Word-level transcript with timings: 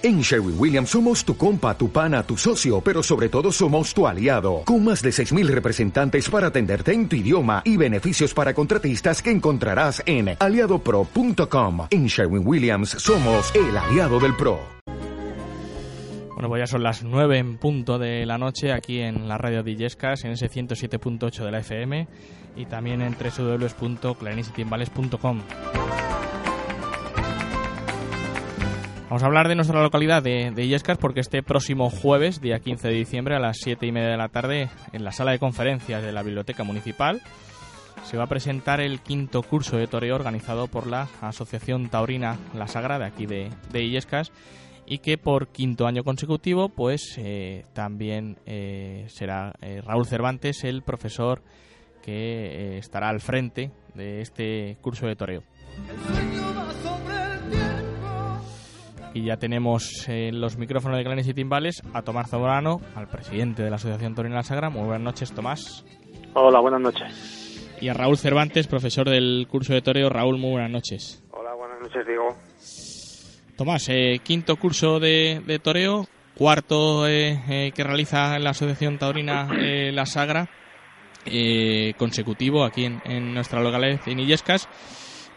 En 0.00 0.20
Sherwin 0.20 0.54
Williams 0.56 0.90
somos 0.90 1.24
tu 1.24 1.36
compa, 1.36 1.76
tu 1.76 1.90
pana, 1.90 2.22
tu 2.22 2.36
socio, 2.36 2.80
pero 2.80 3.02
sobre 3.02 3.28
todo 3.28 3.50
somos 3.50 3.92
tu 3.92 4.06
aliado, 4.06 4.62
con 4.64 4.84
más 4.84 5.02
de 5.02 5.10
6.000 5.10 5.48
representantes 5.48 6.30
para 6.30 6.46
atenderte 6.46 6.92
en 6.92 7.08
tu 7.08 7.16
idioma 7.16 7.62
y 7.64 7.76
beneficios 7.76 8.32
para 8.32 8.54
contratistas 8.54 9.20
que 9.20 9.32
encontrarás 9.32 10.00
en 10.06 10.36
aliadopro.com. 10.38 11.88
En 11.90 12.06
Sherwin 12.06 12.46
Williams 12.46 12.90
somos 12.90 13.52
el 13.56 13.76
aliado 13.76 14.20
del 14.20 14.36
PRO. 14.36 14.60
Bueno, 16.34 16.48
pues 16.48 16.60
ya 16.60 16.68
son 16.68 16.84
las 16.84 17.02
9 17.02 17.38
en 17.38 17.58
punto 17.58 17.98
de 17.98 18.24
la 18.24 18.38
noche 18.38 18.72
aquí 18.72 19.00
en 19.00 19.26
la 19.26 19.36
radio 19.36 19.64
de 19.64 19.72
Illescas, 19.72 20.22
en 20.22 20.30
ese 20.30 20.48
107.8 20.48 21.44
de 21.44 21.50
la 21.50 21.58
FM 21.58 22.06
y 22.54 22.66
también 22.66 23.02
en 23.02 23.16
www.clarinesitimbales.com. 23.18 25.42
Vamos 29.08 29.22
a 29.22 29.26
hablar 29.26 29.48
de 29.48 29.54
nuestra 29.54 29.82
localidad 29.82 30.22
de, 30.22 30.50
de, 30.50 30.64
Illescas 30.64 30.98
porque 30.98 31.20
este 31.20 31.42
próximo 31.42 31.88
jueves, 31.88 32.42
día 32.42 32.58
15 32.58 32.88
de 32.88 32.94
diciembre, 32.94 33.34
a 33.34 33.38
las 33.38 33.56
7 33.58 33.86
y 33.86 33.92
media 33.92 34.10
de 34.10 34.18
la 34.18 34.28
tarde, 34.28 34.68
en 34.92 35.02
la 35.02 35.12
sala 35.12 35.32
de 35.32 35.38
conferencias 35.38 36.02
de 36.02 36.12
la 36.12 36.22
Biblioteca 36.22 36.62
Municipal, 36.62 37.22
se 38.04 38.18
va 38.18 38.24
a 38.24 38.28
presentar 38.28 38.80
el 38.80 39.00
quinto 39.00 39.42
curso 39.42 39.78
de 39.78 39.86
toreo 39.86 40.14
organizado 40.14 40.66
por 40.66 40.86
la 40.86 41.08
Asociación 41.22 41.88
Taurina 41.88 42.36
La 42.54 42.68
Sagrada 42.68 43.06
aquí 43.06 43.24
de, 43.24 43.48
de 43.72 43.82
Illescas 43.82 44.30
y 44.86 44.98
que 44.98 45.18
por 45.18 45.48
quinto 45.48 45.86
año 45.86 46.02
consecutivo 46.04 46.68
pues 46.68 47.14
eh, 47.18 47.64
también 47.74 48.38
eh, 48.46 49.04
será 49.08 49.54
eh, 49.60 49.82
Raúl 49.84 50.06
Cervantes 50.06 50.64
el 50.64 50.82
profesor 50.82 51.42
que 52.02 52.78
estará 52.78 53.10
al 53.10 53.20
frente 53.20 53.70
de 53.94 54.22
este 54.22 54.78
curso 54.80 55.06
de 55.06 55.16
toreo. 55.16 55.42
Y 59.14 59.24
ya 59.24 59.36
tenemos 59.36 60.08
en 60.08 60.40
los 60.40 60.56
micrófonos 60.58 60.98
de 60.98 61.04
Clanes 61.04 61.26
y 61.28 61.34
Timbales 61.34 61.82
a 61.92 62.02
Tomás 62.02 62.30
Zamorano, 62.30 62.80
al 62.94 63.08
presidente 63.08 63.62
de 63.62 63.70
la 63.70 63.76
Asociación 63.76 64.14
Torina 64.14 64.36
La 64.36 64.42
Sagra. 64.42 64.70
Muy 64.70 64.82
buenas 64.82 65.02
noches, 65.02 65.32
Tomás. 65.32 65.84
Hola, 66.34 66.60
buenas 66.60 66.80
noches. 66.80 67.76
Y 67.80 67.88
a 67.88 67.94
Raúl 67.94 68.18
Cervantes, 68.18 68.66
profesor 68.66 69.08
del 69.08 69.46
curso 69.50 69.72
de 69.72 69.82
toreo. 69.82 70.08
Raúl, 70.08 70.38
muy 70.38 70.52
buenas 70.52 70.70
noches. 70.70 71.22
Hola, 71.30 71.54
buenas 71.54 71.80
noches, 71.80 72.06
Diego. 72.06 72.36
Tomás, 73.56 73.88
eh, 73.88 74.20
quinto 74.22 74.56
curso 74.56 75.00
de, 75.00 75.42
de 75.44 75.58
toreo, 75.58 76.06
cuarto 76.36 77.08
eh, 77.08 77.42
eh, 77.48 77.72
que 77.74 77.82
realiza 77.82 78.38
la 78.38 78.50
Asociación 78.50 78.98
Taurina 78.98 79.48
eh, 79.58 79.90
La 79.92 80.06
Sagra, 80.06 80.48
eh, 81.26 81.94
consecutivo 81.98 82.64
aquí 82.64 82.84
en, 82.84 83.02
en, 83.04 83.34
nuestra 83.34 83.60
localidad 83.60 84.00
en 84.06 84.20
Illescas. 84.20 84.68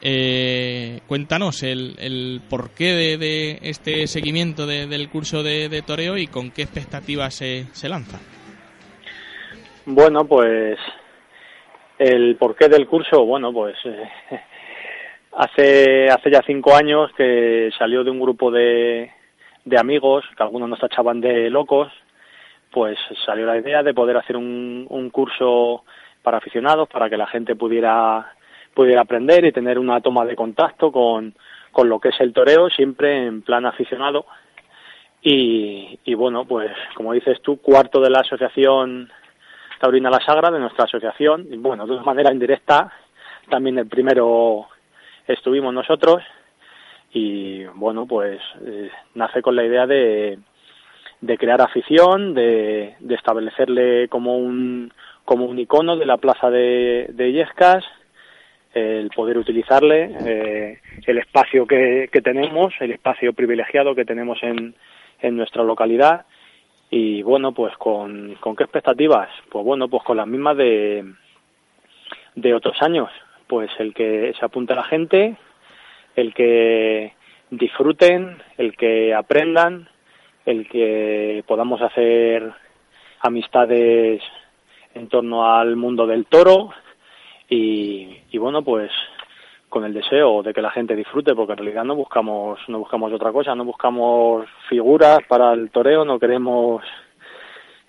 Eh, 0.03 1.01
cuéntanos 1.05 1.61
el, 1.61 1.95
el 1.99 2.41
porqué 2.49 3.17
de, 3.17 3.59
este 3.61 4.07
seguimiento 4.07 4.65
de, 4.65 4.87
del 4.87 5.09
curso 5.09 5.43
de, 5.43 5.69
de, 5.69 5.83
toreo 5.83 6.17
y 6.17 6.25
con 6.25 6.49
qué 6.49 6.63
expectativas 6.63 7.35
se, 7.35 7.65
se 7.73 7.87
lanza. 7.87 8.19
Bueno, 9.85 10.25
pues 10.25 10.79
el 11.99 12.35
porqué 12.37 12.67
del 12.67 12.87
curso, 12.87 13.23
bueno, 13.25 13.53
pues 13.53 13.75
eh, 13.85 14.09
hace 15.33 16.09
hace 16.09 16.31
ya 16.31 16.41
cinco 16.47 16.75
años 16.75 17.11
que 17.15 17.69
salió 17.77 18.03
de 18.03 18.09
un 18.09 18.19
grupo 18.19 18.49
de, 18.49 19.11
de 19.65 19.79
amigos, 19.79 20.25
que 20.35 20.41
algunos 20.41 20.67
nos 20.67 20.79
tachaban 20.79 21.21
de 21.21 21.51
locos, 21.51 21.91
pues 22.71 22.97
salió 23.23 23.45
la 23.45 23.57
idea 23.57 23.83
de 23.83 23.93
poder 23.93 24.17
hacer 24.17 24.35
un, 24.35 24.87
un 24.89 25.11
curso 25.11 25.83
para 26.23 26.37
aficionados, 26.37 26.89
para 26.89 27.07
que 27.07 27.17
la 27.17 27.27
gente 27.27 27.55
pudiera 27.55 28.33
pudiera 28.73 29.01
aprender 29.01 29.45
y 29.45 29.51
tener 29.51 29.77
una 29.79 30.01
toma 30.01 30.25
de 30.25 30.35
contacto 30.35 30.91
con, 30.91 31.33
con 31.71 31.89
lo 31.89 31.99
que 31.99 32.09
es 32.09 32.19
el 32.19 32.33
toreo, 32.33 32.69
siempre 32.69 33.25
en 33.25 33.41
plan 33.41 33.65
aficionado. 33.65 34.25
Y, 35.21 35.99
y 36.03 36.13
bueno, 36.15 36.45
pues 36.45 36.71
como 36.95 37.13
dices 37.13 37.41
tú, 37.41 37.57
cuarto 37.61 38.01
de 38.01 38.09
la 38.09 38.21
asociación 38.21 39.09
Taurina 39.79 40.11
La 40.11 40.23
Sagra, 40.23 40.51
de 40.51 40.59
nuestra 40.59 40.85
asociación, 40.85 41.47
y 41.51 41.57
bueno, 41.57 41.87
de 41.87 41.93
una 41.93 42.03
manera 42.03 42.31
indirecta, 42.31 42.91
también 43.49 43.79
el 43.79 43.87
primero 43.87 44.67
estuvimos 45.27 45.73
nosotros, 45.73 46.21
y 47.13 47.63
bueno, 47.65 48.05
pues 48.05 48.39
eh, 48.63 48.91
nace 49.15 49.41
con 49.41 49.55
la 49.55 49.65
idea 49.65 49.87
de, 49.87 50.37
de 51.19 51.37
crear 51.37 51.61
afición, 51.61 52.35
de, 52.35 52.95
de 52.99 53.15
establecerle 53.15 54.07
como 54.07 54.37
un, 54.37 54.93
como 55.25 55.45
un 55.45 55.57
icono 55.57 55.97
de 55.97 56.05
la 56.05 56.17
plaza 56.17 56.51
de, 56.51 57.07
de 57.09 57.27
el 58.73 59.09
poder 59.09 59.37
utilizarle, 59.37 60.11
eh, 60.25 60.79
el 61.05 61.17
espacio 61.17 61.65
que, 61.65 62.09
que, 62.11 62.21
tenemos, 62.21 62.73
el 62.79 62.91
espacio 62.91 63.33
privilegiado 63.33 63.95
que 63.95 64.05
tenemos 64.05 64.41
en, 64.43 64.75
en 65.21 65.37
nuestra 65.37 65.63
localidad. 65.63 66.25
Y 66.89 67.21
bueno, 67.21 67.53
pues 67.53 67.75
con, 67.77 68.35
con 68.39 68.55
qué 68.55 68.63
expectativas, 68.63 69.29
pues 69.49 69.63
bueno, 69.63 69.87
pues 69.87 70.03
con 70.03 70.17
las 70.17 70.27
mismas 70.27 70.57
de, 70.57 71.05
de 72.35 72.53
otros 72.53 72.81
años, 72.81 73.09
pues 73.47 73.69
el 73.79 73.93
que 73.93 74.33
se 74.37 74.45
apunte 74.45 74.73
a 74.73 74.77
la 74.77 74.83
gente, 74.83 75.35
el 76.15 76.33
que 76.33 77.13
disfruten, 77.49 78.37
el 78.57 78.75
que 78.75 79.13
aprendan, 79.13 79.87
el 80.45 80.67
que 80.67 81.43
podamos 81.47 81.81
hacer 81.81 82.51
amistades 83.21 84.21
en 84.93 85.07
torno 85.07 85.53
al 85.53 85.75
mundo 85.75 86.07
del 86.07 86.25
toro, 86.25 86.71
y, 87.53 88.37
bueno, 88.37 88.63
pues 88.63 88.89
con 89.67 89.83
el 89.83 89.93
deseo 89.93 90.41
de 90.41 90.53
que 90.53 90.61
la 90.61 90.71
gente 90.71 90.95
disfrute, 90.95 91.35
porque 91.35 91.51
en 91.53 91.59
realidad 91.59 91.83
no 91.83 91.95
buscamos, 91.95 92.59
no 92.69 92.79
buscamos 92.79 93.11
otra 93.11 93.31
cosa, 93.31 93.55
no 93.55 93.65
buscamos 93.65 94.47
figuras 94.69 95.19
para 95.27 95.51
el 95.53 95.69
toreo, 95.69 96.05
no 96.05 96.17
queremos 96.17 96.81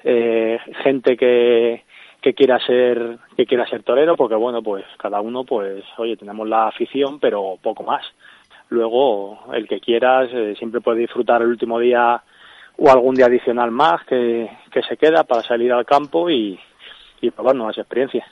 eh, 0.03 0.59
gente 0.83 1.17
que, 1.17 1.85
que 2.21 2.35
quiera 2.35 2.59
ser, 2.59 3.19
que 3.37 3.47
quiera 3.47 3.67
ser 3.69 3.85
torero, 3.85 4.17
porque 4.17 4.35
bueno, 4.35 4.63
pues 4.63 4.85
cada 4.99 5.21
uno, 5.21 5.45
pues, 5.45 5.85
oye, 5.97 6.17
tenemos 6.17 6.49
la 6.49 6.67
afición, 6.67 7.21
pero 7.21 7.57
poco 7.63 7.85
más. 7.85 8.05
Luego, 8.69 9.45
el 9.53 9.69
que 9.69 9.81
quieras, 9.81 10.29
eh, 10.33 10.55
siempre 10.59 10.81
puede 10.81 11.01
disfrutar 11.01 11.43
el 11.43 11.49
último 11.49 11.79
día 11.79 12.21
o 12.79 12.91
algún 12.91 13.15
día 13.15 13.27
adicional 13.27 13.71
más 13.71 14.05
que, 14.07 14.51
que 14.73 14.83
se 14.83 14.97
queda 14.97 15.23
para 15.23 15.43
salir 15.43 15.73
al 15.73 15.85
campo 15.85 16.29
y, 16.31 16.59
y 17.21 17.31
probar 17.31 17.55
nuevas 17.55 17.79
experiencias 17.79 18.27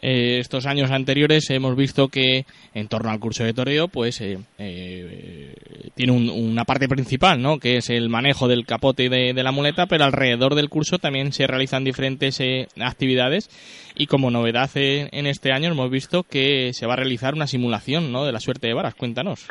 eh, 0.00 0.38
estos 0.38 0.66
años 0.66 0.90
anteriores 0.90 1.50
hemos 1.50 1.76
visto 1.76 2.08
que 2.08 2.44
en 2.74 2.88
torno 2.88 3.10
al 3.10 3.20
curso 3.20 3.44
de 3.44 3.52
toreo 3.52 3.88
pues 3.88 4.20
eh, 4.20 4.38
eh, 4.58 5.54
tiene 5.94 6.12
un, 6.12 6.30
una 6.30 6.64
parte 6.64 6.88
principal 6.88 7.40
no 7.40 7.58
que 7.58 7.76
es 7.76 7.90
el 7.90 8.08
manejo 8.08 8.48
del 8.48 8.64
capote 8.66 9.08
de, 9.08 9.32
de, 9.34 9.42
la 9.42 9.52
muleta 9.52 9.86
pero 9.86 10.04
alrededor 10.04 10.54
del 10.54 10.68
curso 10.68 10.98
también 10.98 11.32
se 11.32 11.46
realizan 11.46 11.84
diferentes 11.84 12.40
eh, 12.40 12.68
actividades. 12.80 13.48
Y 13.94 14.06
como 14.06 14.30
novedad 14.30 14.70
en 14.74 15.26
este 15.26 15.52
año 15.52 15.70
hemos 15.70 15.90
visto 15.90 16.22
que 16.22 16.72
se 16.72 16.86
va 16.86 16.94
a 16.94 16.96
realizar 16.96 17.34
una 17.34 17.46
simulación 17.46 18.10
no 18.10 18.24
de 18.24 18.32
la 18.32 18.40
suerte 18.40 18.68
de 18.68 18.74
varas. 18.74 18.94
Cuéntanos. 18.94 19.46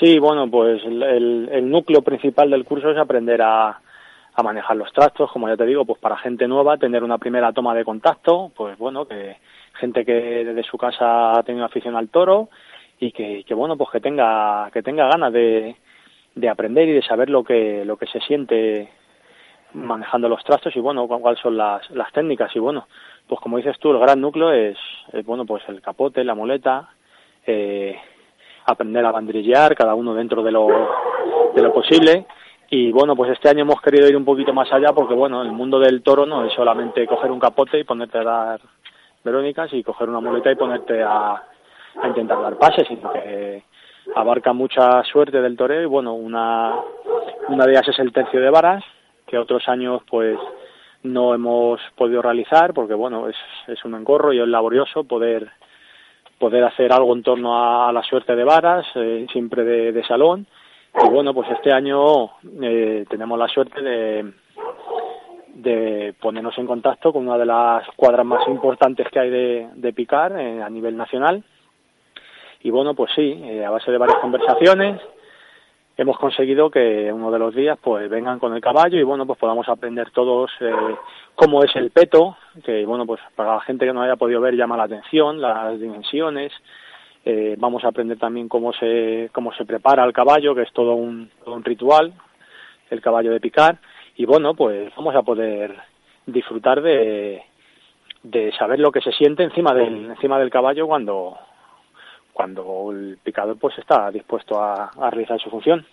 Sí 0.00 0.18
bueno 0.18 0.48
pues 0.48 0.82
el, 0.84 1.48
el 1.50 1.68
núcleo 1.68 2.02
principal 2.02 2.50
del 2.50 2.64
curso 2.64 2.90
es 2.90 2.98
aprender 2.98 3.42
a 3.42 3.80
a 4.34 4.42
manejar 4.42 4.76
los 4.76 4.92
trastos, 4.92 5.30
como 5.30 5.48
ya 5.48 5.56
te 5.56 5.66
digo, 5.66 5.84
pues 5.84 6.00
para 6.00 6.16
gente 6.16 6.48
nueva, 6.48 6.78
tener 6.78 7.04
una 7.04 7.18
primera 7.18 7.52
toma 7.52 7.74
de 7.74 7.84
contacto, 7.84 8.50
pues 8.56 8.78
bueno, 8.78 9.06
que 9.06 9.36
gente 9.74 10.04
que 10.04 10.44
desde 10.44 10.62
su 10.62 10.78
casa 10.78 11.38
ha 11.38 11.42
tenido 11.42 11.64
afición 11.64 11.96
al 11.96 12.08
toro 12.08 12.48
y 12.98 13.12
que, 13.12 13.44
que 13.44 13.54
bueno, 13.54 13.76
pues 13.76 13.90
que 13.90 14.00
tenga, 14.00 14.70
que 14.72 14.82
tenga 14.82 15.08
ganas 15.08 15.32
de, 15.32 15.76
de 16.34 16.48
aprender 16.48 16.88
y 16.88 16.92
de 16.92 17.02
saber 17.02 17.28
lo 17.28 17.44
que, 17.44 17.84
lo 17.84 17.96
que 17.96 18.06
se 18.06 18.20
siente 18.20 18.88
manejando 19.74 20.28
los 20.28 20.44
trastos 20.44 20.74
y 20.76 20.80
bueno, 20.80 21.06
cuáles 21.06 21.40
son 21.40 21.56
las, 21.56 21.90
las 21.90 22.12
técnicas. 22.12 22.54
Y 22.54 22.58
bueno, 22.58 22.86
pues 23.26 23.40
como 23.40 23.58
dices 23.58 23.78
tú, 23.78 23.90
el 23.90 23.98
gran 23.98 24.20
núcleo 24.20 24.52
es, 24.52 24.78
es 25.12 25.24
bueno, 25.26 25.44
pues 25.44 25.62
el 25.68 25.80
capote, 25.82 26.24
la 26.24 26.34
muleta, 26.34 26.88
eh, 27.46 27.96
aprender 28.66 29.04
a 29.04 29.12
bandrillear, 29.12 29.74
cada 29.74 29.94
uno 29.94 30.14
dentro 30.14 30.42
de 30.42 30.52
lo, 30.52 30.68
de 31.54 31.62
lo 31.62 31.72
posible 31.72 32.26
y 32.74 32.90
bueno, 32.90 33.14
pues 33.14 33.30
este 33.32 33.50
año 33.50 33.64
hemos 33.64 33.82
querido 33.82 34.08
ir 34.08 34.16
un 34.16 34.24
poquito 34.24 34.54
más 34.54 34.72
allá 34.72 34.94
porque 34.94 35.12
bueno, 35.12 35.42
el 35.42 35.52
mundo 35.52 35.78
del 35.78 36.02
toro 36.02 36.24
no 36.24 36.46
es 36.46 36.54
solamente 36.54 37.06
coger 37.06 37.30
un 37.30 37.38
capote 37.38 37.78
y 37.78 37.84
ponerte 37.84 38.16
a 38.16 38.24
dar 38.24 38.60
verónicas 39.22 39.70
y 39.74 39.82
coger 39.82 40.08
una 40.08 40.20
muleta 40.20 40.50
y 40.50 40.54
ponerte 40.54 41.02
a, 41.02 41.42
intentar 42.02 42.40
dar 42.40 42.56
pases, 42.56 42.88
sino 42.88 43.12
que 43.12 43.62
abarca 44.16 44.54
mucha 44.54 45.04
suerte 45.04 45.42
del 45.42 45.54
toreo 45.54 45.82
y 45.82 45.84
bueno, 45.84 46.14
una, 46.14 46.76
una 47.48 47.66
de 47.66 47.72
ellas 47.72 47.88
es 47.88 47.98
el 47.98 48.10
tercio 48.10 48.40
de 48.40 48.48
varas, 48.48 48.82
que 49.26 49.36
otros 49.36 49.68
años 49.68 50.00
pues 50.08 50.38
no 51.02 51.34
hemos 51.34 51.78
podido 51.94 52.22
realizar 52.22 52.72
porque 52.72 52.94
bueno, 52.94 53.28
es, 53.28 53.36
es 53.66 53.84
un 53.84 53.96
engorro 53.96 54.32
y 54.32 54.40
es 54.40 54.48
laborioso 54.48 55.04
poder 55.04 55.50
poder 56.38 56.64
hacer 56.64 56.90
algo 56.90 57.14
en 57.14 57.22
torno 57.22 57.86
a 57.86 57.92
la 57.92 58.02
suerte 58.02 58.34
de 58.34 58.44
varas, 58.44 58.86
eh, 58.94 59.26
siempre 59.30 59.62
de, 59.62 59.92
de 59.92 60.04
salón 60.04 60.46
y 60.94 61.08
bueno, 61.08 61.32
pues 61.32 61.50
este 61.50 61.72
año 61.72 62.30
eh, 62.62 63.04
tenemos 63.08 63.38
la 63.38 63.48
suerte 63.48 63.80
de, 63.80 64.32
ponernos 66.20 66.56
en 66.58 66.66
contacto 66.66 67.12
con 67.12 67.26
una 67.26 67.38
de 67.38 67.46
las 67.46 67.86
cuadras 67.96 68.26
más 68.26 68.46
importantes 68.48 69.06
que 69.10 69.18
hay 69.18 69.30
de, 69.30 69.68
de 69.74 69.92
picar 69.92 70.38
eh, 70.38 70.62
a 70.62 70.68
nivel 70.68 70.96
nacional. 70.96 71.42
Y 72.62 72.70
bueno, 72.70 72.94
pues 72.94 73.10
sí, 73.14 73.40
eh, 73.44 73.64
a 73.64 73.70
base 73.70 73.90
de 73.90 73.98
varias 73.98 74.18
conversaciones, 74.18 75.00
hemos 75.96 76.18
conseguido 76.18 76.70
que 76.70 77.12
uno 77.12 77.30
de 77.30 77.38
los 77.38 77.54
días 77.54 77.78
pues 77.80 78.08
vengan 78.08 78.38
con 78.38 78.54
el 78.54 78.60
caballo 78.60 78.98
y 78.98 79.02
bueno 79.02 79.26
pues 79.26 79.38
podamos 79.38 79.68
aprender 79.68 80.10
todos 80.10 80.50
eh, 80.60 80.72
cómo 81.34 81.62
es 81.62 81.74
el 81.76 81.90
peto 81.90 82.36
que 82.64 82.86
bueno 82.86 83.04
pues 83.06 83.20
para 83.36 83.54
la 83.54 83.60
gente 83.60 83.86
que 83.86 83.92
no 83.92 84.02
haya 84.02 84.16
podido 84.16 84.40
ver 84.40 84.54
llama 84.54 84.76
la 84.76 84.84
atención 84.84 85.40
las 85.40 85.78
dimensiones 85.78 86.52
eh, 87.24 87.56
vamos 87.58 87.84
a 87.84 87.88
aprender 87.88 88.18
también 88.18 88.48
cómo 88.48 88.72
se 88.72 89.30
cómo 89.32 89.52
se 89.54 89.64
prepara 89.64 90.04
el 90.04 90.12
caballo 90.12 90.54
que 90.54 90.62
es 90.62 90.72
todo 90.72 90.94
un, 90.94 91.30
todo 91.44 91.54
un 91.54 91.64
ritual 91.64 92.12
el 92.90 93.00
caballo 93.00 93.32
de 93.32 93.40
picar 93.40 93.78
y 94.16 94.24
bueno 94.24 94.54
pues 94.54 94.92
vamos 94.96 95.14
a 95.14 95.22
poder 95.22 95.76
disfrutar 96.26 96.82
de 96.82 97.42
de 98.22 98.52
saber 98.52 98.78
lo 98.78 98.92
que 98.92 99.00
se 99.00 99.12
siente 99.12 99.42
encima 99.42 99.74
del 99.74 100.10
encima 100.10 100.38
del 100.38 100.50
caballo 100.50 100.86
cuando 100.86 101.38
cuando 102.32 102.90
el 102.90 103.18
picador 103.22 103.58
pues 103.58 103.76
está 103.78 104.10
dispuesto 104.10 104.60
a, 104.60 104.90
realizar 105.10 105.38
su 105.40 105.50
función. 105.50 105.84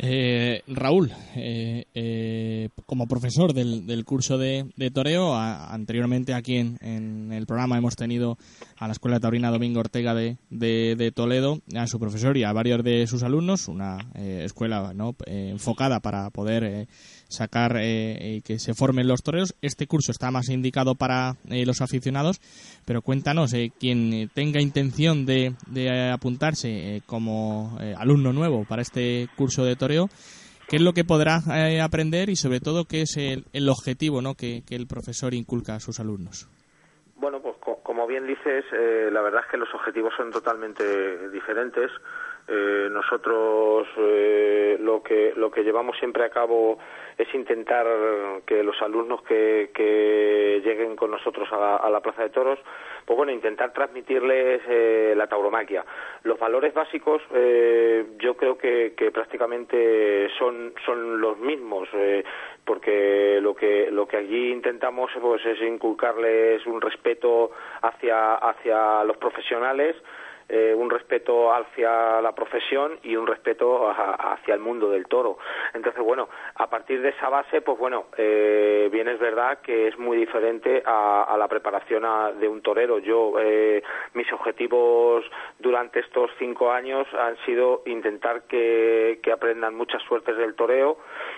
Eh, 0.00 0.62
Raúl, 0.68 1.10
eh, 1.34 1.86
eh, 1.92 2.68
como 2.86 3.08
profesor 3.08 3.52
del, 3.52 3.84
del 3.84 4.04
curso 4.04 4.38
de, 4.38 4.70
de 4.76 4.92
toreo, 4.92 5.34
anteriormente 5.36 6.34
aquí 6.34 6.56
en, 6.56 6.78
en, 6.80 7.32
el 7.32 7.46
programa 7.46 7.76
hemos 7.76 7.96
tenido 7.96 8.38
a 8.76 8.86
la 8.86 8.92
Escuela 8.92 9.18
Taurina 9.18 9.50
Domingo 9.50 9.80
Ortega 9.80 10.14
de, 10.14 10.36
de, 10.50 11.12
Toledo, 11.12 11.62
a 11.74 11.88
su 11.88 11.98
profesor 11.98 12.36
y 12.36 12.44
a 12.44 12.52
varios 12.52 12.84
de 12.84 13.08
sus 13.08 13.24
alumnos, 13.24 13.66
una 13.66 13.98
escuela 14.14 14.92
¿no? 14.94 15.16
enfocada 15.26 15.98
para 15.98 16.30
poder 16.30 16.86
sacar 17.28 17.76
eh, 17.76 18.36
y 18.36 18.42
que 18.42 18.58
se 18.58 18.74
formen 18.74 19.06
los 19.06 19.22
toreros. 19.22 19.54
Este 19.62 19.86
curso 19.86 20.10
está 20.10 20.30
más 20.30 20.48
indicado 20.48 20.94
para 20.94 21.34
eh, 21.50 21.64
los 21.66 21.80
aficionados, 21.80 22.40
pero 22.86 23.02
cuéntanos, 23.02 23.52
eh, 23.54 23.70
quien 23.78 24.28
tenga 24.34 24.60
intención 24.60 25.26
de, 25.26 25.54
de 25.66 26.10
apuntarse 26.10 27.02
como 27.06 27.78
alumno 27.98 28.32
nuevo 28.32 28.64
para 28.64 28.82
este 28.82 29.28
curso 29.36 29.64
de 29.64 29.76
toreo, 29.76 30.08
¿qué 30.68 30.76
es 30.76 30.82
lo 30.82 30.92
que 30.92 31.04
podrá 31.04 31.40
aprender 31.82 32.30
y 32.30 32.36
sobre 32.36 32.60
todo 32.60 32.84
qué 32.84 33.02
es 33.02 33.16
el, 33.16 33.44
el 33.52 33.68
objetivo 33.68 34.22
¿no? 34.22 34.34
que, 34.34 34.62
que, 34.66 34.74
el 34.74 34.86
profesor 34.86 35.34
inculca 35.34 35.74
a 35.74 35.80
sus 35.80 36.00
alumnos? 36.00 36.48
Bueno, 37.16 37.40
pues 37.40 37.56
como 37.82 38.06
bien 38.06 38.26
dices, 38.26 38.64
la 39.12 39.20
verdad 39.20 39.42
es 39.44 39.50
que 39.50 39.56
los 39.56 39.72
objetivos 39.74 40.12
son 40.16 40.30
totalmente 40.30 41.28
diferentes. 41.30 41.90
Nosotros 42.48 43.86
lo 44.80 45.02
que 45.02 45.32
lo 45.36 45.50
que 45.50 45.62
llevamos 45.62 45.98
siempre 45.98 46.24
a 46.24 46.30
cabo 46.30 46.78
es 47.18 47.34
intentar 47.34 47.86
que 48.46 48.62
los 48.62 48.80
alumnos 48.80 49.22
que, 49.22 50.60
lleguen 50.64 50.96
con 50.96 51.10
nosotros 51.10 51.48
a, 51.52 51.88
la 51.90 52.00
Plaza 52.00 52.22
de 52.22 52.30
Toros, 52.30 52.58
pues 53.04 53.16
bueno, 53.16 53.32
intentar 53.32 53.72
transmitirles 53.72 54.62
eh, 54.68 55.14
la 55.16 55.26
tauromaquia. 55.26 55.84
Los 56.22 56.38
valores 56.38 56.72
básicos 56.74 57.22
eh, 57.34 58.04
yo 58.18 58.36
creo 58.36 58.56
que, 58.56 58.94
que, 58.96 59.10
prácticamente 59.10 60.28
son, 60.38 60.74
son 60.84 61.20
los 61.20 61.38
mismos, 61.38 61.88
eh, 61.94 62.24
porque 62.64 63.40
lo 63.40 63.54
que, 63.54 63.90
lo 63.90 64.06
que 64.06 64.18
allí 64.18 64.50
intentamos 64.52 65.10
pues, 65.20 65.44
es 65.44 65.60
inculcarles 65.62 66.64
un 66.66 66.80
respeto 66.80 67.50
hacia, 67.82 68.34
hacia 68.36 69.02
los 69.04 69.16
profesionales, 69.16 69.96
eh, 70.50 70.72
un 70.74 70.88
respeto 70.88 71.52
hacia 71.52 72.22
la 72.22 72.32
profesión 72.32 72.98
y 73.02 73.16
un 73.16 73.26
respeto 73.26 73.90
hacia 73.90 74.54
el 74.54 74.60
mundo 74.60 74.88
del 74.88 75.06
toro. 75.06 75.36
Entonces, 75.74 76.02
bueno, 76.02 76.30
a 76.54 76.70
partir 76.70 77.02
de 77.02 77.10
esa 77.10 77.28
base, 77.28 77.60
pues 77.60 77.76
bueno, 77.78 78.06
eh, 78.16 78.88
bien 78.90 79.08
es 79.08 79.18
verdad 79.18 79.58
que 79.60 79.88
es 79.88 79.98
muy 79.98 80.16
diferente 80.16 80.82
a, 80.86 81.36
la 81.38 81.48
preparación 81.48 82.04
de 82.40 82.48
un 82.48 82.62
torero. 82.62 82.98
Yo, 82.98 83.34
eh, 83.38 83.82
mis 84.14 84.32
objetivos 84.32 85.24
durante 85.58 86.00
estos 86.00 86.30
cinco 86.38 86.72
años 86.72 87.06
han 87.12 87.36
sido 87.44 87.82
intentar 87.84 88.44
que, 88.44 89.20
que 89.22 89.30
aprendan 89.30 89.74
muchas 89.74 90.02
suertes 90.04 90.36
del 90.38 90.54
toreo, 90.54 90.96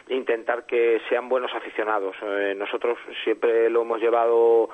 intentar 0.08 0.66
que 0.66 1.00
sean 1.08 1.28
buenos 1.28 1.52
aficionados. 1.52 2.14
nosotros 2.56 2.96
siempre 3.24 3.68
lo 3.70 3.82
hemos 3.82 4.00
llevado 4.00 4.68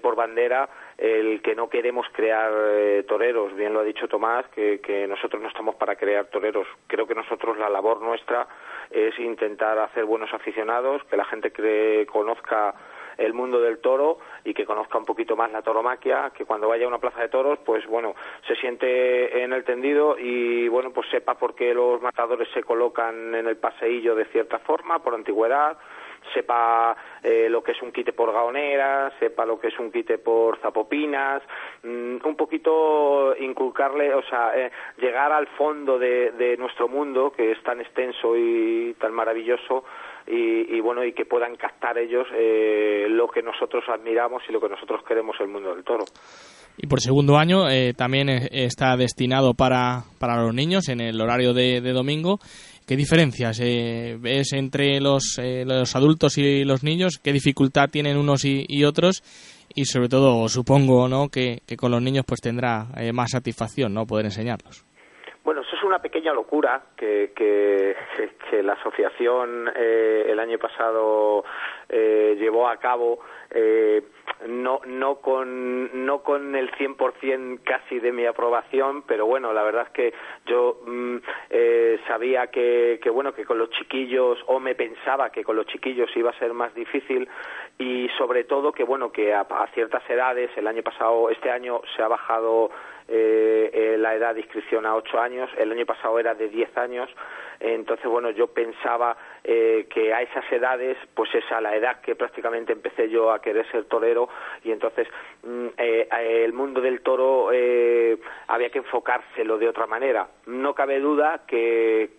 por 0.00 0.14
bandera 0.14 0.68
el 0.98 1.42
que 1.42 1.54
no 1.54 1.68
queremos 1.68 2.06
crear 2.12 2.52
eh, 2.54 3.04
toreros. 3.06 3.54
Bien 3.54 3.72
lo 3.72 3.80
ha 3.80 3.84
dicho 3.84 4.08
Tomás, 4.08 4.46
que, 4.48 4.80
que, 4.80 5.06
nosotros 5.06 5.42
no 5.42 5.48
estamos 5.48 5.74
para 5.76 5.96
crear 5.96 6.26
toreros. 6.26 6.66
Creo 6.86 7.06
que 7.06 7.14
nosotros 7.14 7.58
la 7.58 7.68
labor 7.68 8.00
nuestra 8.00 8.46
es 8.90 9.18
intentar 9.18 9.78
hacer 9.78 10.04
buenos 10.04 10.32
aficionados, 10.32 11.02
que 11.04 11.16
la 11.16 11.24
gente 11.24 11.52
conozca 12.06 12.74
el 13.18 13.32
mundo 13.32 13.60
del 13.60 13.78
toro 13.78 14.18
y 14.44 14.54
que 14.54 14.64
conozca 14.64 14.98
un 14.98 15.04
poquito 15.04 15.36
más 15.36 15.50
la 15.52 15.62
toromaquia, 15.62 16.32
que 16.36 16.44
cuando 16.44 16.68
vaya 16.68 16.84
a 16.84 16.88
una 16.88 16.98
plaza 16.98 17.20
de 17.20 17.28
toros, 17.28 17.58
pues 17.64 17.86
bueno, 17.86 18.14
se 18.46 18.56
siente 18.56 19.42
en 19.42 19.52
el 19.52 19.64
tendido 19.64 20.16
y 20.18 20.68
bueno, 20.68 20.92
pues 20.92 21.08
sepa 21.10 21.34
por 21.34 21.54
qué 21.54 21.74
los 21.74 22.00
matadores 22.02 22.48
se 22.52 22.62
colocan 22.62 23.34
en 23.34 23.46
el 23.46 23.56
paseillo 23.56 24.14
de 24.14 24.26
cierta 24.26 24.58
forma, 24.60 25.00
por 25.00 25.14
antigüedad, 25.14 25.78
sepa 26.32 26.96
eh, 27.22 27.48
lo 27.48 27.62
que 27.62 27.72
es 27.72 27.82
un 27.82 27.92
quite 27.92 28.12
por 28.12 28.32
gaonera, 28.32 29.12
sepa 29.18 29.44
lo 29.44 29.58
que 29.58 29.68
es 29.68 29.78
un 29.78 29.90
quite 29.90 30.18
por 30.18 30.58
zapopinas, 30.58 31.42
mm, 31.82 32.16
un 32.24 32.36
poquito 32.36 33.34
inculcarle, 33.38 34.14
o 34.14 34.22
sea, 34.22 34.52
eh, 34.56 34.70
llegar 34.98 35.32
al 35.32 35.46
fondo 35.48 35.98
de, 35.98 36.32
de, 36.32 36.56
nuestro 36.56 36.88
mundo, 36.88 37.32
que 37.32 37.52
es 37.52 37.62
tan 37.62 37.80
extenso 37.80 38.36
y 38.36 38.94
tan 38.98 39.12
maravilloso, 39.12 39.84
y, 40.26 40.74
y 40.74 40.80
bueno, 40.80 41.04
y 41.04 41.12
que 41.12 41.26
puedan 41.26 41.56
captar 41.56 41.98
ellos 41.98 42.26
eh, 42.32 43.06
lo 43.10 43.28
que 43.28 43.42
nosotros 43.42 43.84
admiramos 43.88 44.42
y 44.48 44.52
lo 44.52 44.60
que 44.60 44.68
nosotros 44.68 45.02
queremos 45.04 45.36
el 45.40 45.48
mundo 45.48 45.74
del 45.74 45.84
toro. 45.84 46.04
Y 46.76 46.86
por 46.86 47.00
segundo 47.00 47.38
año 47.38 47.68
eh, 47.70 47.94
también 47.94 48.28
está 48.28 48.96
destinado 48.96 49.54
para, 49.54 50.04
para 50.18 50.42
los 50.42 50.54
niños 50.54 50.88
en 50.88 51.00
el 51.00 51.20
horario 51.20 51.54
de, 51.54 51.80
de 51.80 51.92
domingo 51.92 52.40
¿Qué 52.86 52.98
diferencias 52.98 53.60
eh, 53.62 54.18
ves 54.20 54.52
entre 54.52 55.00
los, 55.00 55.38
eh, 55.38 55.64
los 55.64 55.96
adultos 55.96 56.36
y 56.36 56.64
los 56.64 56.82
niños? 56.82 57.18
¿Qué 57.22 57.32
dificultad 57.32 57.88
tienen 57.88 58.18
unos 58.18 58.44
y, 58.44 58.84
otros? 58.84 59.22
Y 59.74 59.86
sobre 59.86 60.10
todo, 60.10 60.46
supongo 60.50 61.08
¿no? 61.08 61.30
que, 61.30 61.62
con 61.78 61.92
los 61.92 62.02
niños 62.02 62.26
pues 62.26 62.42
tendrá 62.42 62.88
eh, 62.98 63.10
más 63.12 63.30
satisfacción 63.30 63.94
no 63.94 64.06
poder 64.06 64.26
enseñarlos. 64.26 64.84
Bueno, 65.44 65.60
eso 65.60 65.76
es 65.76 65.82
una 65.82 66.00
pequeña 66.00 66.32
locura 66.32 66.82
que, 66.96 67.32
que, 67.36 67.94
la 68.62 68.72
asociación 68.74 69.70
el 69.76 70.38
año 70.38 70.58
pasado 70.58 71.44
llevó 71.90 72.68
a 72.68 72.78
cabo 72.78 73.20
no 74.46 74.80
no 74.86 75.16
con 75.16 76.04
no 76.06 76.22
con 76.22 76.54
el 76.54 76.70
100% 76.72 77.60
casi 77.62 77.98
de 77.98 78.12
mi 78.12 78.26
aprobación 78.26 79.02
pero 79.02 79.26
bueno 79.26 79.52
la 79.52 79.62
verdad 79.62 79.86
es 79.86 79.92
que 79.92 80.14
yo 80.46 80.80
mm, 80.86 81.16
eh, 81.50 82.00
sabía 82.06 82.48
que, 82.48 82.98
que 83.02 83.10
bueno 83.10 83.32
que 83.32 83.44
con 83.44 83.58
los 83.58 83.70
chiquillos 83.70 84.38
o 84.46 84.60
me 84.60 84.74
pensaba 84.74 85.30
que 85.30 85.44
con 85.44 85.56
los 85.56 85.66
chiquillos 85.66 86.10
iba 86.16 86.30
a 86.30 86.38
ser 86.38 86.52
más 86.52 86.74
difícil 86.74 87.28
y 87.78 88.08
sobre 88.18 88.44
todo 88.44 88.72
que 88.72 88.84
bueno 88.84 89.12
que 89.12 89.32
a, 89.32 89.46
ciertas 89.72 90.08
edades 90.08 90.50
el 90.56 90.66
año 90.66 90.82
pasado 90.82 91.30
este 91.30 91.50
año 91.50 91.80
se 91.96 92.02
ha 92.02 92.08
bajado 92.08 92.70
eh, 93.08 93.70
eh, 93.72 93.96
la 93.98 94.14
edad 94.14 94.34
de 94.34 94.40
inscripción 94.40 94.86
a 94.86 94.94
8 94.96 95.20
años 95.20 95.50
el 95.58 95.70
año 95.72 95.86
pasado 95.86 96.18
era 96.18 96.34
de 96.34 96.48
10 96.48 96.76
años 96.78 97.10
entonces 97.60 98.06
bueno 98.06 98.30
yo 98.30 98.48
pensaba 98.48 99.16
eh, 99.42 99.86
que 99.90 100.12
a 100.12 100.22
esas 100.22 100.50
edades 100.52 100.96
pues 101.14 101.34
es 101.34 101.44
a 101.52 101.60
la 101.60 101.74
edad 101.76 102.00
que 102.00 102.14
prácticamente 102.16 102.72
empecé 102.72 103.08
yo 103.08 103.32
a 103.32 103.40
querer 103.40 103.70
ser 103.70 103.84
torero 103.84 104.28
y 104.62 104.70
entonces 104.70 105.08
mm, 105.42 105.66
eh, 105.76 106.08
el 106.44 106.52
mundo 106.52 106.80
del 106.80 107.00
toro 107.00 107.50
eh, 107.52 108.18
había 108.48 108.70
que 108.70 108.78
enfocárselo 108.78 109.58
de 109.58 109.68
otra 109.68 109.86
manera 109.86 110.28
no 110.46 110.74
cabe 110.74 111.00
duda 111.00 111.42
que, 111.46 112.10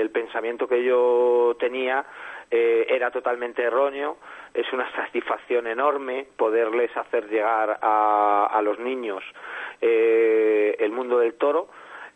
el 0.00 0.10
pensamiento 0.10 0.68
que 0.68 0.82
yo 0.84 1.56
tenía 1.58 2.04
era 2.50 3.12
totalmente 3.12 3.62
erróneo. 3.62 4.16
Es 4.52 4.72
una 4.72 4.90
satisfacción 4.92 5.68
enorme 5.68 6.26
poderles 6.36 6.94
hacer 6.96 7.28
llegar 7.28 7.78
a, 7.80 8.48
a 8.50 8.62
los 8.62 8.78
niños 8.80 9.22
eh, 9.80 10.76
el 10.78 10.92
mundo 10.92 11.18
del 11.18 11.34
toro. 11.34 11.68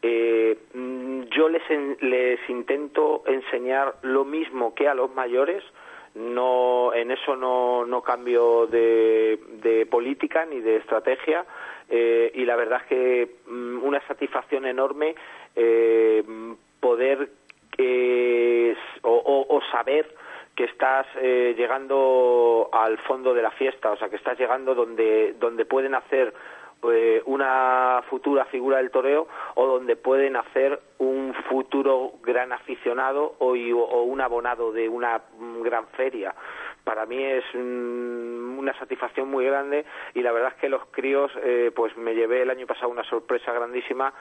Eh, 0.02 0.58
mm, 0.74 1.22
yo 1.24 1.48
les, 1.48 1.62
les 2.02 2.38
intento 2.48 3.22
enseñar 3.26 3.94
lo 4.02 4.24
mismo 4.24 4.74
que 4.74 4.88
a 4.88 4.94
los 4.94 5.14
mayores, 5.14 5.64
no 6.14 6.92
en 6.94 7.10
eso 7.10 7.36
no, 7.36 7.84
no 7.86 8.02
cambio 8.02 8.66
de, 8.66 9.38
de, 9.62 9.86
política 9.86 10.46
ni 10.46 10.60
de 10.60 10.76
estrategia 10.76 11.44
eh, 11.88 12.30
y 12.34 12.44
la 12.44 12.54
verdad 12.54 12.82
es 12.82 12.86
que 12.88 13.30
mm, 13.46 13.82
una 13.82 14.00
satisfacción 14.06 14.64
enorme 14.64 15.14
eh, 15.56 16.22
poder 16.80 17.30
eh, 17.78 18.76
o, 19.02 19.46
o, 19.48 19.60
saber 19.72 20.14
que 20.54 20.64
estás 20.64 21.06
eh, 21.20 21.54
llegando 21.56 22.68
al 22.72 22.98
fondo 22.98 23.34
de 23.34 23.42
la 23.42 23.50
fiesta, 23.50 23.90
o 23.90 23.96
sea, 23.96 24.08
que 24.08 24.16
estás 24.16 24.38
llegando 24.38 24.74
donde, 24.74 25.34
donde 25.40 25.64
pueden 25.64 25.94
hacer 25.94 26.32
eh, 26.92 27.22
una 27.26 28.02
futura 28.10 28.44
figura 28.46 28.78
del 28.78 28.90
toreo 28.90 29.26
o 29.54 29.66
donde 29.66 29.96
pueden 29.96 30.36
hacer 30.36 30.80
un 30.98 31.34
futuro 31.48 32.12
gran 32.22 32.52
aficionado 32.52 33.34
o, 33.38 33.54
o 33.54 34.02
un 34.02 34.20
abonado 34.20 34.72
de 34.72 34.88
una 34.88 35.20
gran 35.62 35.86
feria 35.88 36.34
para 36.84 37.06
mí 37.06 37.22
es 37.22 37.44
una 37.54 38.78
satisfacción 38.78 39.30
muy 39.30 39.46
grande 39.46 39.84
y 40.12 40.20
la 40.20 40.32
verdad 40.32 40.52
es 40.54 40.60
que 40.60 40.68
los 40.68 40.84
críos, 40.90 41.32
eh, 41.42 41.72
pues 41.74 41.96
me 41.96 42.14
llevé 42.14 42.42
el 42.42 42.50
año 42.50 42.66
pasado 42.66 42.90
una 42.90 43.04
sorpresa 43.04 43.52
grandísima 43.52 44.12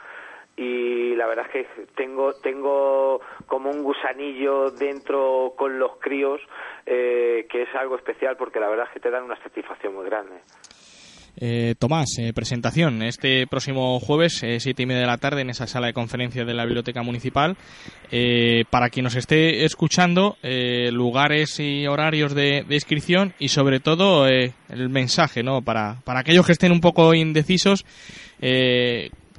y 0.55 1.15
la 1.15 1.27
verdad 1.27 1.47
es 1.47 1.51
que 1.51 1.85
tengo 1.95 2.33
tengo 2.33 3.21
como 3.47 3.71
un 3.71 3.83
gusanillo 3.83 4.69
dentro 4.69 5.53
con 5.57 5.79
los 5.79 5.97
críos 5.97 6.41
eh, 6.85 7.47
que 7.49 7.63
es 7.63 7.75
algo 7.75 7.95
especial 7.95 8.37
porque 8.37 8.59
la 8.59 8.69
verdad 8.69 8.85
es 8.87 8.93
que 8.93 8.99
te 8.99 9.09
dan 9.09 9.23
una 9.23 9.41
satisfacción 9.43 9.95
muy 9.95 10.05
grande. 10.05 10.35
Eh, 11.35 11.73
Tomás, 11.79 12.19
eh, 12.19 12.31
presentación 12.33 13.01
este 13.01 13.47
próximo 13.47 13.99
jueves, 13.99 14.43
eh, 14.43 14.59
siete 14.59 14.83
y 14.83 14.85
media 14.85 15.01
de 15.01 15.07
la 15.07 15.17
tarde, 15.17 15.41
en 15.41 15.49
esa 15.49 15.65
sala 15.65 15.87
de 15.87 15.93
conferencias 15.93 16.45
de 16.45 16.53
la 16.53 16.65
Biblioteca 16.65 17.01
Municipal. 17.01 17.55
para 18.69 18.89
quien 18.89 19.05
nos 19.05 19.15
esté 19.15 19.65
escuchando, 19.65 20.37
lugares 20.91 21.59
y 21.59 21.87
horarios 21.87 22.35
de, 22.35 22.63
inscripción 22.69 23.33
y 23.39 23.47
sobre 23.47 23.79
todo 23.79 24.27
el 24.27 24.89
mensaje, 24.89 25.41
¿no? 25.41 25.63
Para, 25.63 25.95
para 26.03 26.19
aquellos 26.19 26.45
que 26.45 26.51
estén 26.51 26.71
un 26.71 26.79
poco 26.79 27.15
indecisos, 27.15 27.85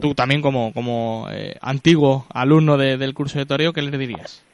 tú 0.01 0.15
también 0.15 0.43
como, 0.43 0.73
como 0.73 1.29
antiguo 1.61 2.27
alumno 2.35 2.77
del 2.77 3.15
curso 3.15 3.39
de 3.39 3.47
toreo, 3.47 3.73
¿qué 3.73 3.83
les 3.83 3.97
dirías? 3.97 4.45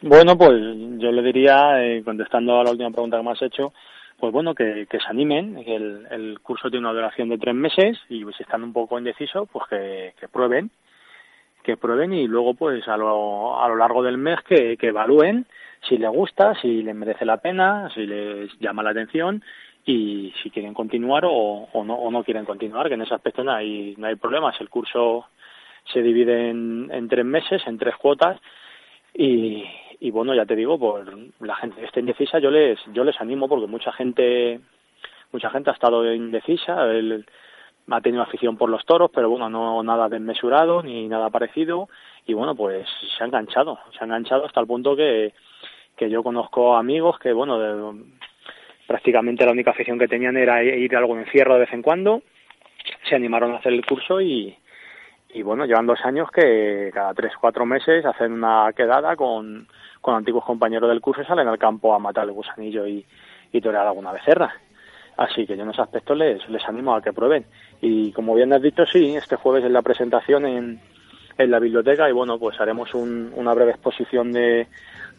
Bueno, 0.00 0.38
pues 0.38 0.58
yo 0.98 1.12
le 1.12 1.22
diría, 1.22 2.02
contestando 2.04 2.60
a 2.60 2.64
la 2.64 2.70
última 2.70 2.90
pregunta 2.90 3.18
que 3.18 3.24
me 3.24 3.32
has 3.32 3.42
hecho, 3.42 3.74
pues 4.18 4.32
bueno, 4.32 4.54
que, 4.54 4.86
que 4.90 4.98
se 4.98 5.06
animen, 5.08 5.58
el, 5.64 6.06
el, 6.10 6.40
curso 6.40 6.70
tiene 6.70 6.86
una 6.86 6.94
duración 6.94 7.28
de 7.28 7.38
tres 7.38 7.54
meses 7.54 7.98
y 8.08 8.24
si 8.36 8.42
están 8.42 8.64
un 8.64 8.72
poco 8.72 8.98
indecisos, 8.98 9.48
pues 9.50 9.66
que, 9.68 10.14
que 10.18 10.28
prueben, 10.28 10.70
que 11.62 11.76
prueben 11.76 12.12
y 12.12 12.26
luego 12.26 12.54
pues 12.54 12.86
a 12.88 12.96
lo, 12.96 13.62
a 13.62 13.68
lo 13.68 13.76
largo 13.76 14.02
del 14.02 14.18
mes 14.18 14.40
que, 14.42 14.76
que 14.76 14.88
evalúen 14.88 15.46
si 15.88 15.98
les 15.98 16.10
gusta, 16.10 16.54
si 16.60 16.82
les 16.82 16.94
merece 16.96 17.24
la 17.24 17.36
pena, 17.36 17.88
si 17.94 18.06
les 18.06 18.58
llama 18.58 18.82
la 18.82 18.90
atención 18.90 19.44
y 19.86 20.32
si 20.42 20.50
quieren 20.50 20.74
continuar 20.74 21.24
o, 21.24 21.68
o, 21.72 21.84
no, 21.84 21.94
o 21.94 22.10
no 22.10 22.24
quieren 22.24 22.44
continuar, 22.44 22.88
que 22.88 22.94
en 22.94 23.02
ese 23.02 23.14
aspecto 23.14 23.44
no 23.44 23.52
hay, 23.52 23.94
no 23.98 24.08
hay 24.08 24.16
problemas. 24.16 24.60
El 24.60 24.68
curso 24.68 25.26
se 25.92 26.02
divide 26.02 26.50
en, 26.50 26.90
en 26.92 27.08
tres 27.08 27.24
meses, 27.24 27.62
en 27.66 27.78
tres 27.78 27.94
cuotas 27.96 28.40
y, 29.14 29.64
y 30.00 30.10
bueno, 30.10 30.34
ya 30.34 30.46
te 30.46 30.56
digo, 30.56 30.78
por 30.78 31.06
la 31.40 31.56
gente 31.56 31.80
que 31.80 31.86
esté 31.86 32.00
indecisa, 32.00 32.38
yo 32.38 32.50
les, 32.50 32.78
yo 32.92 33.04
les 33.04 33.20
animo 33.20 33.48
porque 33.48 33.66
mucha 33.66 33.92
gente, 33.92 34.60
mucha 35.32 35.50
gente 35.50 35.70
ha 35.70 35.72
estado 35.74 36.12
indecisa, 36.12 36.84
él 36.92 37.26
ha 37.90 38.00
tenido 38.00 38.22
afición 38.22 38.56
por 38.56 38.70
los 38.70 38.84
toros, 38.84 39.10
pero 39.12 39.30
bueno, 39.30 39.48
no 39.48 39.82
nada 39.82 40.08
desmesurado 40.08 40.82
ni 40.82 41.08
nada 41.08 41.30
parecido 41.30 41.88
y 42.26 42.34
bueno, 42.34 42.54
pues 42.54 42.86
se 43.16 43.24
ha 43.24 43.26
enganchado, 43.26 43.78
se 43.92 43.98
ha 44.00 44.04
enganchado 44.04 44.46
hasta 44.46 44.60
el 44.60 44.66
punto 44.66 44.94
que, 44.94 45.32
que 45.96 46.10
yo 46.10 46.22
conozco 46.22 46.76
amigos 46.76 47.18
que 47.18 47.32
bueno, 47.32 47.58
de, 47.58 48.04
prácticamente 48.86 49.44
la 49.44 49.52
única 49.52 49.72
afición 49.72 49.98
que 49.98 50.08
tenían 50.08 50.36
era 50.36 50.62
ir 50.62 50.94
a 50.94 50.98
algún 50.98 51.20
encierro 51.20 51.54
de 51.54 51.60
vez 51.60 51.72
en 51.72 51.82
cuando, 51.82 52.22
se 53.08 53.16
animaron 53.16 53.52
a 53.52 53.56
hacer 53.56 53.72
el 53.72 53.84
curso 53.84 54.20
y, 54.20 54.56
y 55.30 55.42
bueno, 55.42 55.66
llevan 55.66 55.86
dos 55.86 56.00
años 56.04 56.30
que 56.30 56.90
cada 56.92 57.12
tres, 57.14 57.32
cuatro 57.40 57.66
meses 57.66 58.04
hacen 58.04 58.32
una 58.32 58.72
quedada 58.74 59.14
con, 59.16 59.66
con 60.00 60.14
antiguos 60.14 60.44
compañeros 60.44 60.88
del 60.88 61.00
curso 61.00 61.22
y 61.22 61.26
salen 61.26 61.48
al 61.48 61.58
campo 61.58 61.94
a 61.94 61.98
matar 61.98 62.24
el 62.24 62.32
gusanillo 62.32 62.86
y, 62.86 63.04
y 63.52 63.60
torear 63.60 63.86
alguna 63.86 64.12
becerra. 64.12 64.54
Así 65.16 65.46
que 65.46 65.56
yo 65.56 65.64
en 65.64 65.70
ese 65.70 65.82
aspecto 65.82 66.14
les, 66.14 66.48
les 66.48 66.64
animo 66.68 66.94
a 66.94 67.02
que 67.02 67.12
prueben. 67.12 67.44
Y 67.80 68.12
como 68.12 68.34
bien 68.34 68.52
has 68.52 68.62
dicho, 68.62 68.86
sí, 68.86 69.16
este 69.16 69.36
jueves 69.36 69.64
es 69.64 69.70
la 69.70 69.82
presentación 69.82 70.46
en, 70.46 70.80
en 71.36 71.50
la 71.50 71.58
biblioteca 71.58 72.08
y 72.08 72.12
bueno, 72.12 72.38
pues 72.38 72.60
haremos 72.60 72.94
un, 72.94 73.32
una 73.34 73.52
breve 73.52 73.72
exposición 73.72 74.32
de, 74.32 74.68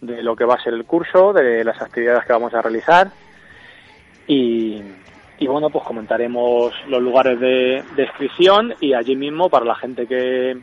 de 0.02 0.24
lo 0.24 0.36
que 0.36 0.46
va 0.46 0.56
a 0.56 0.64
ser 0.64 0.74
el 0.74 0.86
curso, 0.86 1.34
de 1.34 1.64
las 1.64 1.82
actividades 1.82 2.26
que 2.26 2.34
vamos 2.34 2.54
a 2.54 2.62
realizar 2.62 3.10
y, 4.26 4.82
y 5.40 5.48
bueno, 5.48 5.70
pues 5.70 5.86
comentaremos 5.86 6.74
los 6.88 7.02
lugares 7.02 7.40
de, 7.40 7.84
inscripción 7.98 8.74
y 8.82 8.94
allí 8.94 9.16
mismo 9.16 9.50
para 9.50 9.66
la 9.66 9.76
gente 9.76 10.06
que, 10.06 10.58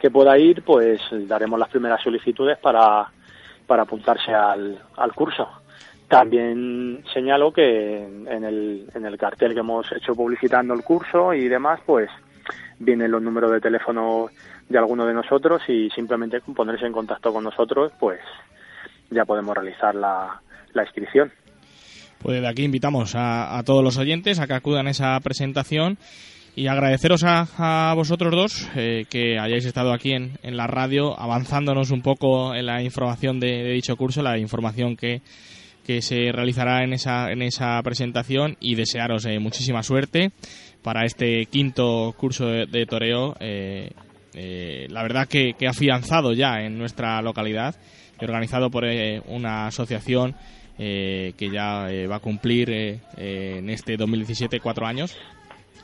que 0.00 0.10
pueda 0.10 0.38
ir, 0.38 0.62
pues 0.62 1.00
daremos 1.26 1.58
las 1.58 1.68
primeras 1.68 2.00
solicitudes 2.00 2.56
para, 2.58 3.10
para 3.66 3.82
apuntarse 3.82 4.32
al, 4.32 4.80
al 4.96 5.12
curso. 5.14 5.48
También 6.06 7.02
señalo 7.12 7.52
que 7.52 8.04
en 8.04 8.44
el, 8.44 8.86
en 8.94 9.04
el 9.04 9.18
cartel 9.18 9.52
que 9.52 9.60
hemos 9.60 9.90
hecho 9.90 10.14
publicitando 10.14 10.74
el 10.74 10.84
curso 10.84 11.34
y 11.34 11.48
demás, 11.48 11.80
pues 11.84 12.08
vienen 12.78 13.10
los 13.10 13.22
números 13.22 13.50
de 13.50 13.60
teléfono 13.60 14.28
de 14.68 14.78
alguno 14.78 15.06
de 15.06 15.14
nosotros 15.14 15.62
y 15.68 15.90
simplemente 15.90 16.40
con 16.40 16.54
ponerse 16.54 16.86
en 16.86 16.92
contacto 16.92 17.32
con 17.32 17.42
nosotros, 17.42 17.92
pues 17.98 18.20
ya 19.10 19.24
podemos 19.24 19.56
realizar 19.56 19.94
la, 19.94 20.40
la 20.72 20.82
inscripción. 20.82 21.32
Pues 22.24 22.40
de 22.40 22.48
aquí 22.48 22.64
invitamos 22.64 23.12
a, 23.16 23.62
todos 23.66 23.84
los 23.84 23.98
oyentes 23.98 24.40
a 24.40 24.46
que 24.46 24.54
acudan 24.54 24.86
a 24.86 24.92
esa 24.92 25.20
presentación 25.20 25.98
y 26.56 26.68
agradeceros 26.68 27.22
a, 27.22 27.92
vosotros 27.94 28.32
dos 28.32 28.66
eh, 28.76 29.04
que 29.10 29.38
hayáis 29.38 29.66
estado 29.66 29.92
aquí 29.92 30.12
en, 30.12 30.38
la 30.42 30.66
radio 30.66 31.20
avanzándonos 31.20 31.90
un 31.90 32.00
poco 32.00 32.54
en 32.54 32.64
la 32.64 32.82
información 32.82 33.40
de, 33.40 33.70
dicho 33.74 33.98
curso, 33.98 34.22
la 34.22 34.38
información 34.38 34.96
que, 34.96 35.20
se 36.00 36.32
realizará 36.32 36.82
en 36.82 36.94
esa, 36.94 37.30
en 37.30 37.42
esa 37.42 37.78
presentación 37.82 38.56
y 38.58 38.74
desearos 38.74 39.26
eh, 39.26 39.38
muchísima 39.38 39.82
suerte 39.82 40.32
para 40.80 41.04
este 41.04 41.44
quinto 41.44 42.14
curso 42.16 42.46
de, 42.46 42.86
toreo. 42.86 43.36
Eh, 43.38 43.90
la 44.88 45.02
verdad 45.02 45.28
que, 45.28 45.52
que 45.58 45.68
afianzado 45.68 46.32
ya 46.32 46.62
en 46.62 46.78
nuestra 46.78 47.20
localidad 47.20 47.76
y 48.18 48.24
organizado 48.24 48.70
por 48.70 48.84
una 49.26 49.66
asociación 49.66 50.34
eh, 50.78 51.34
que 51.36 51.50
ya 51.50 51.90
eh, 51.90 52.06
va 52.06 52.16
a 52.16 52.20
cumplir 52.20 52.70
eh, 52.70 53.00
en 53.16 53.70
este 53.70 53.96
2017 53.96 54.60
cuatro 54.60 54.86
años 54.86 55.16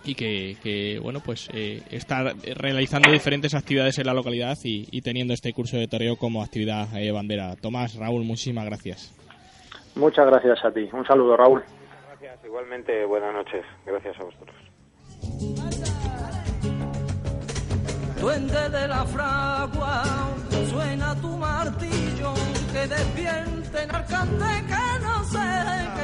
y 0.05 0.15
que, 0.15 0.57
que 0.63 0.99
bueno 0.99 1.21
pues 1.21 1.49
está 1.91 2.33
realizando 2.57 3.11
diferentes 3.11 3.55
actividades 3.55 3.99
en 3.99 4.07
la 4.07 4.15
localidad 4.15 4.57
y, 4.65 4.89
y 4.91 5.03
teniendo 5.03 5.35
este 5.35 5.53
curso 5.53 5.77
de 5.77 5.89
toreo 5.89 6.17
como 6.17 6.43
actividad 6.43 6.89
bandera. 7.13 7.55
Tomás, 7.57 7.97
Raúl, 7.97 8.25
muchísimas 8.25 8.65
gracias. 8.65 9.15
Muchas 9.95 10.27
gracias 10.27 10.65
a 10.65 10.73
ti. 10.73 10.89
Un 10.93 11.05
saludo, 11.05 11.37
Raúl. 11.37 11.63
Gracias, 12.09 12.45
igualmente. 12.45 13.05
Buenas 13.05 13.35
noches. 13.35 13.65
Gracias 13.85 14.19
a 14.19 14.25
vosotros. 14.25 14.57
Duende 18.21 18.69
de 18.69 18.87
la 18.87 19.07
fragua, 19.07 20.03
suena 20.69 21.15
tu 21.23 21.29
martillo, 21.39 22.00
que 22.81 22.89
despierten 22.89 23.95
arcante 23.95 24.65
que 24.67 25.05
no 25.05 25.25
se 25.25 26.01